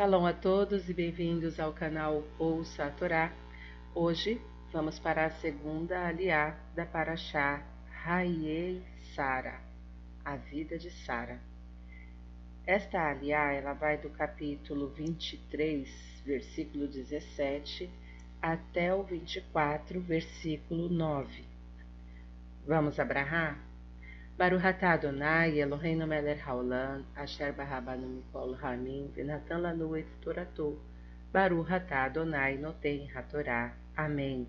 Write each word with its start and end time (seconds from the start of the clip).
Shalom 0.00 0.24
a 0.24 0.32
todos 0.32 0.88
e 0.88 0.94
bem-vindos 0.94 1.60
ao 1.60 1.74
canal 1.74 2.24
Ouça 2.38 2.86
a 2.86 2.90
Torá. 2.90 3.30
Hoje 3.94 4.40
vamos 4.72 4.98
para 4.98 5.26
a 5.26 5.30
segunda 5.30 6.06
aliá 6.06 6.58
da 6.74 6.86
Paraxá 6.86 7.62
Raiei 8.02 8.82
Sara, 9.14 9.60
a 10.24 10.36
vida 10.36 10.78
de 10.78 10.90
Sara. 10.90 11.38
Esta 12.66 13.10
aliá 13.10 13.52
ela 13.52 13.74
vai 13.74 13.98
do 13.98 14.08
capítulo 14.08 14.88
23, 14.88 16.22
versículo 16.24 16.88
17, 16.88 17.90
até 18.40 18.94
o 18.94 19.02
24, 19.02 20.00
versículo 20.00 20.88
9. 20.88 21.44
Vamos 22.66 22.98
abrahar? 22.98 23.69
Baruch 24.40 24.64
atah 24.64 24.96
Adonai 24.96 25.60
Eloheinu 25.60 26.08
melech 26.08 26.40
haolam, 26.40 27.04
asher 27.14 27.52
barabanu 27.52 28.08
mikol 28.08 28.56
hamim, 28.56 29.12
venatan 29.12 29.60
lanu 29.60 29.94
et 29.98 30.06
toratou. 30.22 30.78
Baruch 31.30 31.68
atah 31.68 32.06
Adonai 32.06 32.56
noten 32.56 33.06
hatorá. 33.14 33.74
Amém. 33.94 34.46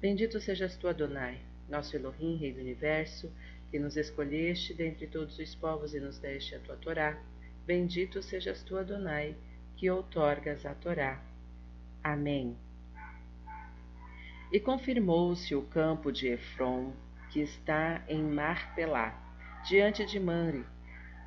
Bendito 0.00 0.40
sejas 0.40 0.78
tu, 0.78 0.88
Adonai, 0.88 1.36
nosso 1.68 1.94
Elohim, 1.94 2.38
Rei 2.38 2.54
do 2.54 2.60
Universo, 2.60 3.30
que 3.70 3.78
nos 3.78 3.98
escolheste 3.98 4.72
dentre 4.72 5.06
todos 5.06 5.38
os 5.38 5.54
povos 5.54 5.92
e 5.92 6.00
nos 6.00 6.18
deste 6.18 6.54
a 6.54 6.58
tua 6.60 6.76
Torá. 6.76 7.18
Bendito 7.66 8.22
sejas 8.22 8.62
tu, 8.62 8.78
Adonai, 8.78 9.36
que 9.76 9.90
outorgas 9.90 10.64
a 10.64 10.72
Torá. 10.72 11.20
Amém. 12.02 12.56
E 14.50 14.58
confirmou-se 14.58 15.54
o 15.54 15.60
campo 15.60 16.10
de 16.10 16.28
Efron, 16.28 16.94
que 17.30 17.40
está 17.40 18.02
em 18.08 18.22
Marpelá, 18.22 19.25
diante 19.66 20.06
de 20.06 20.20
Manre, 20.20 20.64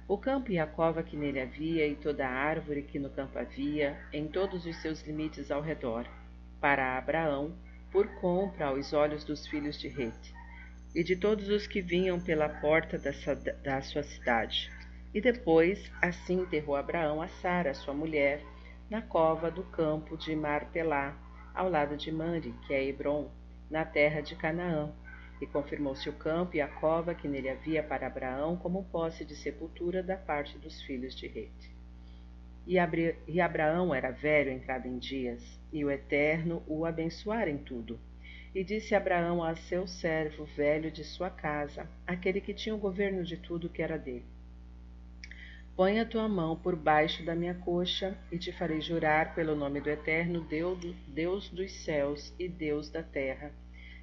o 0.08 0.18
campo 0.18 0.50
e 0.50 0.58
a 0.58 0.66
cova 0.66 1.04
que 1.04 1.18
nele 1.18 1.42
havia, 1.42 1.86
e 1.86 1.94
toda 1.94 2.26
a 2.26 2.32
árvore 2.32 2.84
que 2.84 2.98
no 2.98 3.10
campo 3.10 3.38
havia, 3.38 4.00
em 4.14 4.30
todos 4.30 4.66
os 4.66 4.78
seus 4.78 5.02
limites 5.02 5.52
ao 5.52 5.62
redor, 5.62 6.08
para 6.62 6.98
Abraão, 6.98 7.54
por 7.92 8.08
compra 8.22 8.68
aos 8.68 8.94
olhos 8.94 9.26
dos 9.26 9.46
filhos 9.46 9.78
de 9.78 9.90
Rete, 9.90 10.34
e 10.96 11.04
de 11.04 11.18
todos 11.18 11.50
os 11.50 11.68
que 11.68 11.82
vinham 11.82 12.18
pela 12.18 12.48
porta 12.48 12.98
dessa, 12.98 13.36
da 13.36 13.82
sua 13.82 14.04
cidade. 14.04 14.72
E 15.14 15.20
depois, 15.20 15.92
assim 16.02 16.42
enterrou 16.42 16.78
Abraão 16.78 17.22
a 17.22 17.28
Sara, 17.28 17.74
sua 17.74 17.94
mulher, 17.94 18.42
na 18.90 19.02
cova 19.02 19.52
do 19.52 19.64
campo 19.64 20.16
de 20.16 20.34
Marpelá, 20.34 21.14
ao 21.54 21.70
lado 21.70 21.98
de 21.98 22.10
Manre, 22.10 22.56
que 22.66 22.74
é 22.74 22.86
Hebron, 22.86 23.30
na 23.70 23.84
terra 23.84 24.22
de 24.22 24.34
Canaã, 24.38 24.94
e 25.42 25.48
confirmou-se 25.48 26.10
o 26.10 26.14
campo 26.14 26.56
e 26.56 26.62
a 26.62 26.68
cova 26.68 27.16
que 27.16 27.28
nele 27.28 27.50
havia 27.50 27.82
para 27.82 28.08
Abraão 28.08 28.58
como 28.58 28.84
posse 28.86 29.24
de 29.24 29.36
sepultura 29.36 30.04
da 30.04 30.18
parte 30.18 30.58
dos 30.58 30.82
filhos 30.82 31.16
de 31.16 31.28
Rete. 31.28 31.72
E, 32.68 32.76
e 33.28 33.42
Abraão 33.42 33.96
era 33.96 34.12
velho 34.12 34.52
entrado 34.52 34.88
em 34.88 34.98
dias, 34.98 35.60
e 35.72 35.84
o 35.84 35.90
Eterno 35.90 36.62
o 36.68 36.86
abençoara 36.86 37.50
em 37.50 37.58
tudo. 37.58 38.00
E 38.54 38.64
disse 38.64 38.96
Abraão 38.96 39.44
a 39.44 39.56
seu 39.56 39.88
servo 39.88 40.46
velho 40.46 40.92
de 40.92 41.04
sua 41.04 41.30
casa, 41.30 41.88
aquele 42.06 42.42
que 42.42 42.54
tinha 42.54 42.76
o 42.76 42.80
governo 42.80 43.24
de 43.24 43.38
tudo 43.38 43.70
que 43.70 43.82
era 43.82 43.98
dele: 43.98 44.26
Põe 45.76 46.00
a 46.00 46.06
tua 46.06 46.28
mão 46.28 46.56
por 46.56 46.76
baixo 46.76 47.24
da 47.24 47.34
minha 47.34 47.54
coxa, 47.54 48.18
e 48.32 48.38
te 48.38 48.52
farei 48.52 48.82
jurar 48.82 49.34
pelo 49.34 49.56
nome 49.56 49.80
do 49.80 49.90
Eterno, 49.90 50.46
Deus 51.08 51.50
dos 51.50 51.72
céus 51.84 52.34
e 52.38 52.50
Deus 52.50 52.90
da 52.90 53.02
terra, 53.02 53.54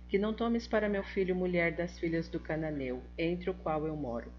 que 0.09 0.19
não 0.19 0.33
tomes 0.33 0.69
para 0.69 0.89
meu 0.89 1.03
filho 1.03 1.35
mulher 1.35 1.73
das 1.73 1.99
filhas 1.99 2.29
do 2.29 2.39
Cananeu, 2.39 3.03
entre 3.19 3.51
o 3.51 3.55
qual 3.55 3.87
eu 3.87 3.97
moro. 3.97 4.31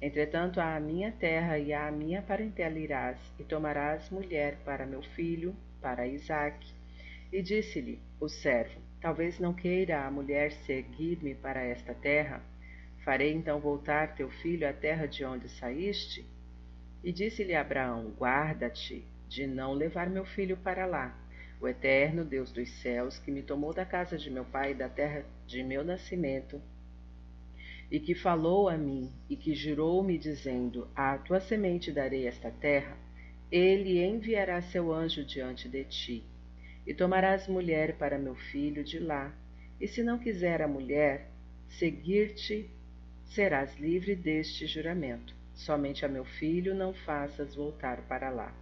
Entretanto, 0.00 0.60
à 0.60 0.78
minha 0.78 1.10
terra 1.10 1.58
e 1.58 1.72
à 1.72 1.90
minha 1.90 2.22
parentela 2.22 2.78
irás, 2.78 3.18
e 3.38 3.44
tomarás 3.44 4.08
mulher 4.10 4.56
para 4.64 4.86
meu 4.86 5.02
filho, 5.02 5.56
para 5.80 6.06
Isaque. 6.06 6.72
E 7.32 7.42
disse-lhe 7.42 7.98
o 8.20 8.28
servo: 8.28 8.80
Talvez 9.00 9.40
não 9.40 9.52
queira 9.52 10.04
a 10.04 10.10
mulher 10.10 10.52
seguir-me 10.52 11.34
para 11.34 11.62
esta 11.62 11.92
terra. 11.94 12.40
Farei 13.04 13.32
então 13.32 13.58
voltar 13.58 14.14
teu 14.14 14.30
filho 14.30 14.68
à 14.68 14.72
terra 14.72 15.06
de 15.06 15.24
onde 15.24 15.48
saíste? 15.48 16.24
E 17.02 17.12
disse-lhe 17.12 17.54
Abraão: 17.54 18.12
Guarda-te 18.16 19.04
de 19.28 19.46
não 19.46 19.72
levar 19.72 20.08
meu 20.08 20.24
filho 20.24 20.56
para 20.56 20.86
lá 20.86 21.25
o 21.60 21.66
eterno 21.66 22.24
Deus 22.24 22.52
dos 22.52 22.68
céus, 22.80 23.18
que 23.18 23.30
me 23.30 23.42
tomou 23.42 23.72
da 23.72 23.84
casa 23.84 24.18
de 24.18 24.30
meu 24.30 24.44
pai 24.44 24.72
e 24.72 24.74
da 24.74 24.88
terra 24.88 25.24
de 25.46 25.62
meu 25.62 25.82
nascimento, 25.84 26.60
e 27.90 28.00
que 28.00 28.14
falou 28.14 28.68
a 28.68 28.76
mim, 28.76 29.12
e 29.28 29.36
que 29.36 29.54
jurou-me, 29.54 30.18
dizendo: 30.18 30.88
À 30.94 31.16
tua 31.18 31.40
semente 31.40 31.92
darei 31.92 32.26
esta 32.26 32.50
terra, 32.50 32.96
ele 33.50 34.04
enviará 34.04 34.60
seu 34.60 34.92
anjo 34.92 35.24
diante 35.24 35.68
de 35.68 35.84
ti, 35.84 36.24
e 36.86 36.92
tomarás 36.92 37.46
mulher 37.46 37.96
para 37.96 38.18
meu 38.18 38.34
filho 38.34 38.82
de 38.82 38.98
lá, 38.98 39.32
e 39.80 39.86
se 39.86 40.02
não 40.02 40.18
quiser 40.18 40.60
a 40.62 40.68
mulher 40.68 41.30
seguir-te, 41.68 42.70
serás 43.24 43.76
livre 43.78 44.14
deste 44.14 44.66
juramento. 44.66 45.34
Somente 45.54 46.04
a 46.04 46.08
meu 46.08 46.24
filho 46.24 46.74
não 46.74 46.92
faças 46.92 47.54
voltar 47.54 48.02
para 48.02 48.30
lá. 48.30 48.54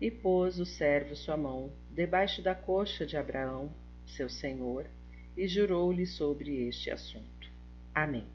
E 0.00 0.10
pôs 0.10 0.58
o 0.60 0.66
servo 0.66 1.16
sua 1.16 1.36
mão 1.36 1.72
debaixo 1.90 2.40
da 2.40 2.54
coxa 2.54 3.04
de 3.04 3.16
Abraão, 3.16 3.72
seu 4.06 4.28
senhor, 4.28 4.86
e 5.36 5.48
jurou-lhe 5.48 6.06
sobre 6.06 6.68
este 6.68 6.90
assunto. 6.90 7.50
Amém. 7.94 8.26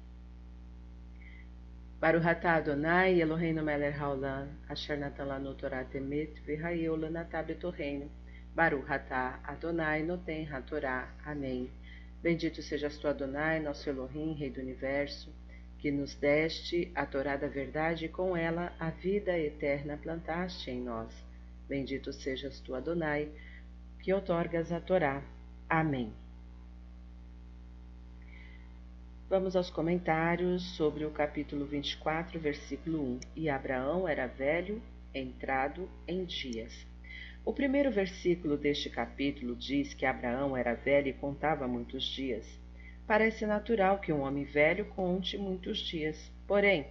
Baruch 2.00 2.28
atah 2.28 2.56
Adonai 2.56 3.22
Eloheinu 3.22 3.64
melech 3.64 3.98
haolam, 3.98 4.50
asher 4.68 4.98
natan 4.98 5.26
lanu 5.26 5.54
Torah 5.54 5.86
temet, 5.86 6.42
v'hayeu 6.46 6.98
lanatah 6.98 7.44
betorreino. 7.44 8.12
Baruch 8.54 8.92
atah 8.92 9.40
Adonai 9.46 10.04
noten 10.04 10.46
hatorá. 10.46 11.08
Amém. 11.26 11.70
Bendito 12.22 12.62
sejas 12.62 12.98
tu, 12.98 13.08
Adonai, 13.08 13.62
nosso 13.62 13.90
Elohim, 13.90 14.34
Rei 14.34 14.50
do 14.50 14.60
Universo, 14.60 15.34
que 15.80 15.92
nos 15.92 16.14
deste 16.16 16.92
a 16.96 17.06
Torá 17.06 17.36
da 17.36 17.48
verdade 17.48 18.06
e 18.06 18.10
com 18.10 18.36
ela 18.36 18.74
a 18.80 18.90
vida 18.90 19.38
eterna 19.38 19.98
plantaste 19.98 20.72
em 20.72 20.82
nós. 20.82 21.14
Bendito 21.74 22.14
sejas 22.14 22.60
tu, 22.60 22.76
Adonai, 22.76 23.32
que 24.00 24.14
outorgas 24.14 24.72
a 24.72 24.80
Torá. 24.80 25.24
Amém. 25.68 26.14
Vamos 29.28 29.56
aos 29.56 29.72
comentários 29.72 30.62
sobre 30.78 31.04
o 31.04 31.10
capítulo 31.10 31.66
24, 31.66 32.40
versículo 32.40 33.02
1. 33.16 33.20
E 33.36 33.50
Abraão 33.50 34.08
era 34.08 34.28
velho, 34.28 34.80
entrado 35.16 35.90
em 36.08 36.24
dias. 36.26 36.86
O 37.44 37.52
primeiro 37.52 37.90
versículo 37.90 38.56
deste 38.56 38.92
capítulo 38.92 39.56
diz 39.56 39.96
que 39.96 40.06
Abraão 40.06 40.56
era 40.56 40.76
velho 40.76 41.08
e 41.08 41.14
contava 41.14 41.68
muitos 41.68 42.04
dias. 42.04 42.46
Parece 43.08 43.48
natural 43.48 43.98
que 43.98 44.14
um 44.14 44.22
homem 44.22 44.44
velho 44.44 44.86
conte 44.90 45.40
muitos 45.40 45.80
dias. 45.80 46.32
Porém, 46.46 46.86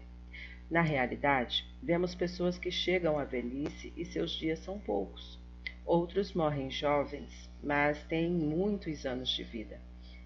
na 0.72 0.81
realidade, 0.81 1.66
vemos 1.83 2.15
pessoas 2.15 2.56
que 2.56 2.71
chegam 2.71 3.19
à 3.19 3.25
velhice 3.25 3.93
e 3.94 4.06
seus 4.06 4.31
dias 4.31 4.59
são 4.60 4.78
poucos. 4.78 5.38
Outros 5.84 6.33
morrem 6.33 6.71
jovens, 6.71 7.50
mas 7.62 8.03
têm 8.05 8.31
muitos 8.31 9.05
anos 9.05 9.28
de 9.28 9.44
vida. 9.44 9.78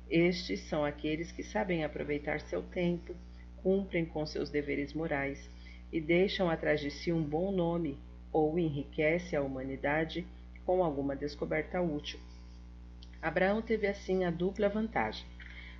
Estes 0.09 0.61
são 0.61 0.85
aqueles 0.85 1.33
que 1.33 1.43
sabem 1.43 1.83
aproveitar 1.83 2.41
seu 2.43 2.63
tempo, 2.63 3.13
cumprem 3.57 4.07
com 4.07 4.25
seus 4.25 4.49
deveres 4.49 4.95
morais 4.95 5.51
e 5.93 6.01
deixam 6.01 6.49
atrás 6.49 6.81
de 6.81 6.93
si 6.93 7.13
um 7.13 7.25
bom 7.25 7.51
nome 7.51 7.99
ou 8.33 8.57
enriquece 8.57 9.35
a 9.35 9.43
humanidade 9.43 10.25
com 10.65 10.81
alguma 10.81 11.17
descoberta 11.17 11.83
útil. 11.83 12.21
Abraão 13.21 13.61
teve 13.61 13.89
assim 13.89 14.23
a 14.23 14.31
dupla 14.31 14.69
vantagem, 14.69 15.27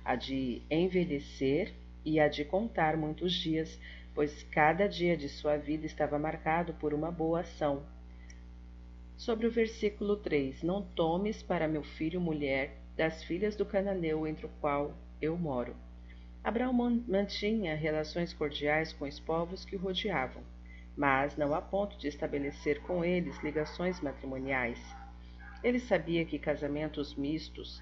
a 0.03 0.17
de 0.17 0.61
envelhecer 0.69 1.73
e 2.03 2.19
a 2.19 2.27
de 2.27 2.43
contar 2.43 2.97
muitos 2.97 3.31
dias, 3.31 3.79
pois 4.17 4.41
cada 4.45 4.89
dia 4.89 5.15
de 5.15 5.29
sua 5.29 5.57
vida 5.57 5.85
estava 5.85 6.17
marcado 6.17 6.73
por 6.73 6.91
uma 6.91 7.11
boa 7.11 7.41
ação, 7.41 7.83
sobre 9.15 9.45
o 9.45 9.51
versículo 9.51 10.17
3: 10.17 10.63
Não 10.63 10.81
tomes 10.81 11.43
para 11.43 11.67
meu 11.67 11.83
filho 11.83 12.19
mulher 12.19 12.79
das 12.95 13.23
filhas 13.23 13.55
do 13.55 13.63
cananeu 13.63 14.25
entre 14.25 14.47
o 14.47 14.51
qual 14.59 14.91
eu 15.21 15.37
moro. 15.37 15.75
Abraão 16.43 16.73
mantinha 17.07 17.75
relações 17.75 18.33
cordiais 18.33 18.91
com 18.91 19.05
os 19.05 19.19
povos 19.19 19.63
que 19.63 19.75
o 19.75 19.79
rodeavam, 19.79 20.41
mas 20.95 21.37
não 21.37 21.53
a 21.53 21.61
ponto 21.61 21.95
de 21.99 22.07
estabelecer 22.07 22.81
com 22.81 23.05
eles 23.05 23.37
ligações 23.43 24.01
matrimoniais. 24.01 24.79
Ele 25.63 25.79
sabia 25.79 26.25
que 26.25 26.39
casamentos 26.39 27.13
mistos 27.13 27.79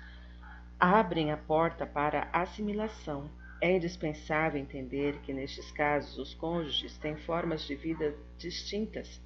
abrem 0.78 1.32
a 1.32 1.38
porta 1.38 1.88
para 1.88 2.28
assimilação. 2.34 3.30
É 3.62 3.76
indispensável 3.76 4.60
entender 4.60 5.20
que 5.22 5.34
nestes 5.34 5.72
casos 5.72 6.18
os 6.18 6.34
cônjuges 6.34 6.98
têm 6.98 7.16
formas 7.16 7.66
de 7.66 7.74
vida 7.74 8.14
distintas 8.38 9.22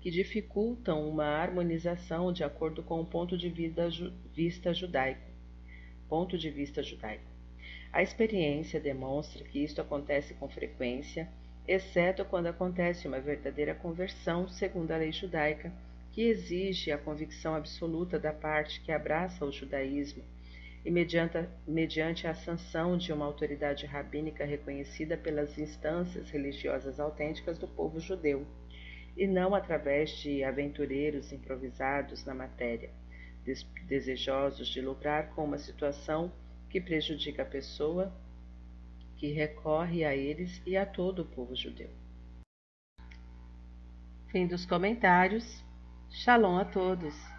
que 0.00 0.10
dificultam 0.10 1.08
uma 1.08 1.24
harmonização 1.24 2.32
de 2.32 2.42
acordo 2.44 2.82
com 2.82 3.00
o 3.00 3.06
ponto 3.06 3.36
de 3.36 3.48
vista 4.32 4.72
judaico. 4.72 5.30
Ponto 6.08 6.38
de 6.38 6.48
vista 6.50 6.82
judaico. 6.82 7.24
A 7.92 8.02
experiência 8.02 8.80
demonstra 8.80 9.44
que 9.44 9.62
isto 9.62 9.80
acontece 9.80 10.34
com 10.34 10.48
frequência, 10.48 11.28
exceto 11.66 12.24
quando 12.24 12.46
acontece 12.46 13.08
uma 13.08 13.20
verdadeira 13.20 13.74
conversão 13.74 14.48
segundo 14.48 14.92
a 14.92 14.96
lei 14.96 15.12
judaica, 15.12 15.72
que 16.12 16.22
exige 16.22 16.92
a 16.92 16.98
convicção 16.98 17.54
absoluta 17.54 18.18
da 18.18 18.32
parte 18.32 18.80
que 18.80 18.92
abraça 18.92 19.44
o 19.44 19.52
judaísmo 19.52 20.22
e 20.86 20.90
mediante, 20.92 21.48
mediante 21.66 22.28
a 22.28 22.34
sanção 22.34 22.96
de 22.96 23.12
uma 23.12 23.26
autoridade 23.26 23.84
rabínica 23.86 24.44
reconhecida 24.44 25.16
pelas 25.16 25.58
instâncias 25.58 26.30
religiosas 26.30 27.00
autênticas 27.00 27.58
do 27.58 27.66
povo 27.66 27.98
judeu, 27.98 28.46
e 29.16 29.26
não 29.26 29.52
através 29.52 30.10
de 30.10 30.44
aventureiros 30.44 31.32
improvisados 31.32 32.24
na 32.24 32.32
matéria, 32.32 32.90
desejosos 33.88 34.68
de 34.68 34.80
lucrar 34.80 35.34
com 35.34 35.44
uma 35.44 35.58
situação 35.58 36.30
que 36.70 36.80
prejudica 36.80 37.42
a 37.42 37.46
pessoa 37.46 38.12
que 39.16 39.32
recorre 39.32 40.04
a 40.04 40.14
eles 40.14 40.62
e 40.64 40.76
a 40.76 40.86
todo 40.86 41.22
o 41.22 41.26
povo 41.26 41.56
judeu. 41.56 41.90
Fim 44.28 44.46
dos 44.46 44.64
comentários. 44.64 45.64
Shalom 46.10 46.58
a 46.58 46.64
todos. 46.64 47.35